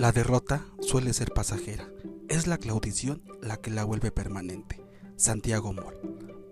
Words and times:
La 0.00 0.12
derrota 0.12 0.64
suele 0.80 1.12
ser 1.12 1.30
pasajera. 1.34 1.86
Es 2.30 2.46
la 2.46 2.56
claudición 2.56 3.22
la 3.42 3.58
que 3.58 3.70
la 3.70 3.84
vuelve 3.84 4.10
permanente. 4.10 4.82
Santiago 5.16 5.74
Moll. 5.74 5.94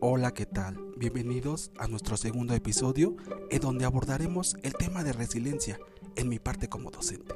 Hola, 0.00 0.34
¿qué 0.34 0.44
tal? 0.44 0.78
Bienvenidos 0.98 1.70
a 1.78 1.88
nuestro 1.88 2.18
segundo 2.18 2.52
episodio 2.52 3.16
en 3.48 3.60
donde 3.60 3.86
abordaremos 3.86 4.54
el 4.62 4.74
tema 4.74 5.02
de 5.02 5.14
resiliencia 5.14 5.78
en 6.16 6.28
mi 6.28 6.38
parte 6.38 6.68
como 6.68 6.90
docente. 6.90 7.34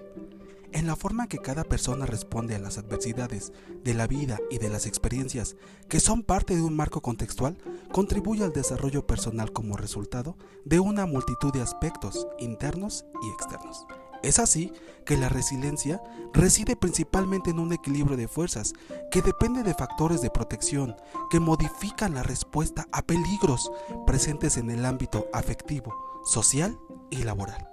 En 0.72 0.86
la 0.86 0.96
forma 0.96 1.28
que 1.28 1.38
cada 1.38 1.64
persona 1.64 2.04
responde 2.04 2.56
a 2.56 2.58
las 2.58 2.76
adversidades 2.76 3.54
de 3.82 3.94
la 3.94 4.06
vida 4.06 4.38
y 4.50 4.58
de 4.58 4.68
las 4.68 4.84
experiencias 4.84 5.56
que 5.88 5.98
son 5.98 6.24
parte 6.24 6.54
de 6.54 6.60
un 6.60 6.76
marco 6.76 7.00
contextual, 7.00 7.56
contribuye 7.90 8.44
al 8.44 8.52
desarrollo 8.52 9.06
personal 9.06 9.50
como 9.54 9.78
resultado 9.78 10.36
de 10.66 10.78
una 10.78 11.06
multitud 11.06 11.54
de 11.54 11.62
aspectos 11.62 12.26
internos 12.38 13.06
y 13.22 13.30
externos. 13.30 13.86
Es 14.22 14.38
así 14.38 14.72
que 15.04 15.16
la 15.16 15.28
resiliencia 15.28 16.00
reside 16.32 16.76
principalmente 16.76 17.50
en 17.50 17.58
un 17.58 17.72
equilibrio 17.72 18.16
de 18.16 18.28
fuerzas 18.28 18.72
que 19.10 19.20
depende 19.20 19.62
de 19.62 19.74
factores 19.74 20.22
de 20.22 20.30
protección 20.30 20.96
que 21.30 21.40
modifican 21.40 22.14
la 22.14 22.22
respuesta 22.22 22.86
a 22.92 23.02
peligros 23.02 23.70
presentes 24.06 24.56
en 24.56 24.70
el 24.70 24.84
ámbito 24.84 25.26
afectivo, 25.32 25.94
social 26.24 26.78
y 27.10 27.24
laboral. 27.24 27.68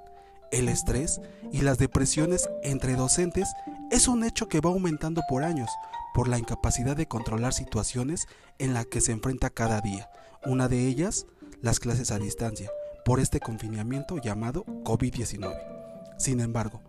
El 0.52 0.68
estrés 0.68 1.22
y 1.52 1.62
las 1.62 1.78
depresiones 1.78 2.50
entre 2.64 2.96
docentes 2.96 3.48
es 3.92 4.08
un 4.08 4.24
hecho 4.24 4.48
que 4.48 4.62
va 4.62 4.72
aumentando 4.72 5.22
por 5.30 5.44
años 5.44 5.70
por 6.14 6.28
la 6.28 6.40
incapacidad 6.40 6.98
de 6.98 7.08
controlar 7.08 7.54
situaciones 7.54 8.28
en 8.58 8.74
las 8.74 8.88
que 8.88 9.02
se 9.02 9.12
enfrenta 9.12 9.52
cada 9.52 9.82
día. 9.82 10.10
Una 10.46 10.68
de 10.68 10.88
ellas, 10.88 11.28
las 11.62 11.80
clases 11.80 12.10
a 12.12 12.18
distancia, 12.18 12.72
por 13.06 13.20
este 13.20 13.40
confinamiento 13.40 14.18
llamado 14.18 14.66
COVID-19. 14.66 15.79
Sin 16.20 16.42
embargo, 16.42 16.82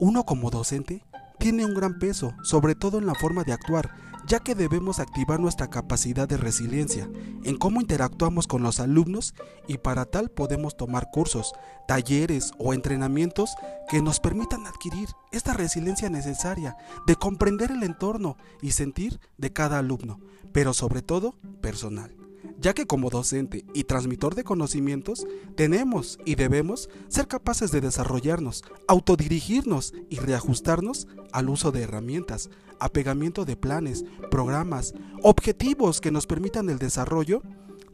uno 0.00 0.24
como 0.24 0.50
docente 0.50 1.04
tiene 1.38 1.64
un 1.64 1.74
gran 1.74 1.98
peso, 2.00 2.34
sobre 2.42 2.74
todo 2.74 2.98
en 2.98 3.06
la 3.06 3.14
forma 3.14 3.44
de 3.44 3.52
actuar, 3.52 3.94
ya 4.26 4.40
que 4.40 4.56
debemos 4.56 4.98
activar 4.98 5.38
nuestra 5.38 5.70
capacidad 5.70 6.26
de 6.26 6.36
resiliencia 6.36 7.08
en 7.44 7.56
cómo 7.58 7.80
interactuamos 7.80 8.48
con 8.48 8.64
los 8.64 8.80
alumnos 8.80 9.34
y 9.68 9.78
para 9.78 10.04
tal 10.04 10.30
podemos 10.30 10.76
tomar 10.76 11.10
cursos, 11.12 11.52
talleres 11.86 12.50
o 12.58 12.74
entrenamientos 12.74 13.54
que 13.88 14.02
nos 14.02 14.18
permitan 14.18 14.66
adquirir 14.66 15.08
esta 15.30 15.52
resiliencia 15.52 16.10
necesaria 16.10 16.76
de 17.06 17.14
comprender 17.14 17.70
el 17.70 17.84
entorno 17.84 18.36
y 18.60 18.72
sentir 18.72 19.20
de 19.38 19.52
cada 19.52 19.78
alumno, 19.78 20.18
pero 20.52 20.74
sobre 20.74 21.02
todo 21.02 21.36
personal 21.60 22.25
ya 22.58 22.74
que 22.74 22.86
como 22.86 23.10
docente 23.10 23.64
y 23.74 23.84
transmitor 23.84 24.34
de 24.34 24.44
conocimientos 24.44 25.26
tenemos 25.54 26.18
y 26.24 26.34
debemos 26.34 26.88
ser 27.08 27.28
capaces 27.28 27.70
de 27.70 27.80
desarrollarnos, 27.80 28.64
autodirigirnos 28.88 29.94
y 30.08 30.16
reajustarnos 30.16 31.08
al 31.32 31.48
uso 31.48 31.72
de 31.72 31.82
herramientas, 31.82 32.50
apegamiento 32.78 33.44
de 33.44 33.56
planes, 33.56 34.04
programas, 34.30 34.94
objetivos 35.22 36.00
que 36.00 36.10
nos 36.10 36.26
permitan 36.26 36.68
el 36.68 36.78
desarrollo 36.78 37.42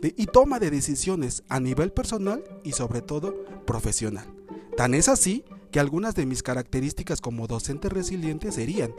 y 0.03 0.27
toma 0.27 0.59
de 0.59 0.71
decisiones 0.71 1.45
a 1.49 1.61
nivel 1.61 1.93
personal 1.93 2.43
y 2.65 2.73
sobre 2.73 3.03
todo 3.03 3.45
profesional. 3.67 4.27
Tan 4.77 4.95
es 4.95 5.09
así 5.09 5.45
que 5.71 5.81
algunas 5.81 6.15
de 6.15 6.27
mis 6.27 6.43
características 6.43 7.21
como 7.21 7.47
docente 7.47 7.89
resiliente 7.89 8.53
serían, 8.53 8.93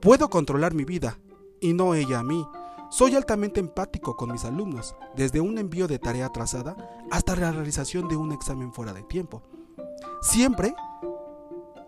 puedo 0.00 0.28
controlar 0.30 0.74
mi 0.74 0.84
vida 0.84 1.18
y 1.60 1.72
no 1.72 1.94
ella 1.94 2.20
a 2.20 2.24
mí, 2.24 2.46
soy 2.90 3.14
altamente 3.16 3.60
empático 3.60 4.16
con 4.16 4.32
mis 4.32 4.44
alumnos, 4.44 4.94
desde 5.14 5.40
un 5.40 5.58
envío 5.58 5.88
de 5.88 5.98
tarea 5.98 6.26
atrasada 6.26 6.76
hasta 7.10 7.36
la 7.36 7.52
realización 7.52 8.08
de 8.08 8.16
un 8.16 8.32
examen 8.32 8.72
fuera 8.72 8.92
de 8.92 9.02
tiempo. 9.02 9.42
Siempre 10.22 10.74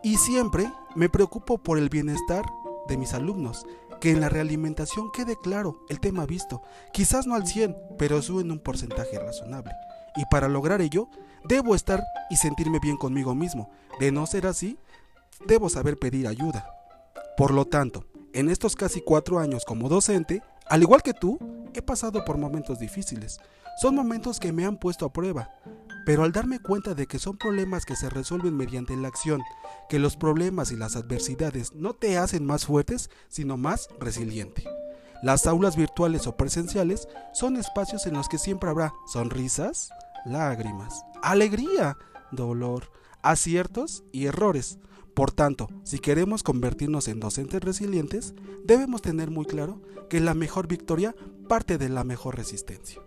y 0.03 0.17
siempre 0.17 0.73
me 0.95 1.09
preocupo 1.09 1.59
por 1.59 1.79
el 1.79 1.89
bienestar 1.89 2.45
de 2.89 2.97
mis 2.97 3.15
alumnos, 3.15 3.67
que 4.01 4.11
en 4.11 4.21
la 4.21 4.29
realimentación 4.29 5.11
quede 5.13 5.37
claro 5.37 5.81
el 5.89 6.01
tema 6.01 6.27
visto, 6.27 6.63
quizás 6.93 7.27
no 7.27 7.35
al 7.35 7.47
100, 7.47 7.77
pero 7.99 8.23
sube 8.23 8.43
en 8.43 8.53
un 8.53 8.61
porcentaje 8.61 9.19
razonable. 9.19 9.73
Y 10.17 10.25
para 10.31 10.49
lograr 10.49 10.81
ello, 10.81 11.09
debo 11.45 11.75
estar 11.75 12.03
y 12.31 12.37
sentirme 12.37 12.79
bien 12.81 12.97
conmigo 12.97 13.35
mismo. 13.35 13.71
De 14.01 14.13
no 14.13 14.27
ser 14.27 14.47
así, 14.47 14.79
debo 15.47 15.69
saber 15.69 15.99
pedir 15.99 16.27
ayuda. 16.27 16.71
Por 17.37 17.53
lo 17.53 17.67
tanto, 17.67 18.05
en 18.33 18.49
estos 18.49 18.77
casi 18.77 19.01
cuatro 19.01 19.39
años 19.39 19.65
como 19.65 19.89
docente, 19.89 20.43
al 20.71 20.83
igual 20.83 21.03
que 21.03 21.15
tú, 21.15 21.39
he 21.75 21.83
pasado 21.83 22.25
por 22.25 22.39
momentos 22.39 22.79
difíciles. 22.79 23.41
Son 23.81 23.95
momentos 23.95 24.41
que 24.41 24.53
me 24.53 24.65
han 24.65 24.79
puesto 24.79 25.07
a 25.07 25.13
prueba. 25.13 25.51
Pero 26.05 26.25
al 26.25 26.33
darme 26.33 26.59
cuenta 26.59 26.95
de 26.95 27.07
que 27.07 27.19
son 27.19 27.37
problemas 27.37 27.85
que 27.85 27.95
se 27.95 28.09
resuelven 28.09 28.57
mediante 28.57 28.97
la 28.97 29.09
acción, 29.09 29.43
que 29.89 29.99
los 29.99 30.17
problemas 30.17 30.73
y 30.73 30.77
las 30.77 30.97
adversidades 30.97 31.75
no 31.75 31.93
te 31.93 32.17
hacen 32.17 32.47
más 32.47 32.65
fuertes, 32.65 33.11
sino 33.29 33.57
más 33.57 33.89
resiliente. 34.01 34.65
Las 35.23 35.47
aulas 35.47 35.77
virtuales 35.77 36.27
o 36.27 36.37
presenciales 36.37 37.09
son 37.35 37.57
espacios 37.57 38.07
en 38.07 38.15
los 38.15 38.29
que 38.29 38.39
siempre 38.39 38.71
habrá 38.71 38.95
sonrisas, 39.07 39.91
lágrimas, 40.25 41.03
alegría, 41.23 41.97
dolor, 42.31 42.91
aciertos 43.23 44.05
y 44.13 44.27
errores. 44.27 44.79
Por 45.19 45.33
tanto, 45.33 45.69
si 45.83 45.99
queremos 45.99 46.45
convertirnos 46.45 47.09
en 47.09 47.19
docentes 47.19 47.61
resilientes, 47.61 48.35
debemos 48.63 49.03
tener 49.03 49.33
muy 49.33 49.47
claro 49.47 49.83
que 50.09 50.21
la 50.21 50.33
mejor 50.33 50.69
victoria 50.69 51.13
parte 51.49 51.77
de 51.77 51.89
la 51.89 52.05
mejor 52.05 52.37
resistencia. 52.37 53.03